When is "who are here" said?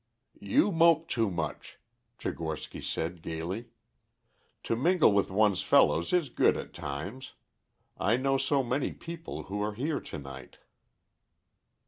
9.43-9.99